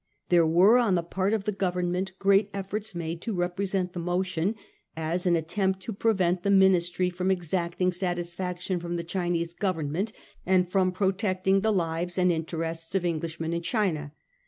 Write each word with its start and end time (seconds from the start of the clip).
There 0.29 0.47
were 0.47 0.79
on 0.79 0.95
the 0.95 1.03
part 1.03 1.31
of 1.31 1.43
the 1.43 1.51
Government 1.51 2.13
great 2.17 2.49
efforts 2.55 2.95
made 2.95 3.21
to 3.21 3.35
represent 3.35 3.93
the 3.93 3.99
motion 3.99 4.55
as 4.97 5.27
an 5.27 5.35
attempt 5.35 5.79
to 5.81 5.93
prevent 5.93 6.41
the 6.41 6.49
Ministry 6.49 7.11
from 7.11 7.29
exacting 7.29 7.91
satisfaction 7.91 8.79
from 8.79 8.95
the 8.95 9.03
Chinese 9.03 9.53
Govern 9.53 9.91
ment, 9.91 10.11
land 10.47 10.71
from 10.71 10.91
protecting 10.91 11.61
the 11.61 11.71
lives 11.71 12.17
and 12.17 12.31
interests 12.31 12.95
of 12.95 13.05
Englishmen 13.05 13.53
in 13.53 13.61
China. 13.61 14.11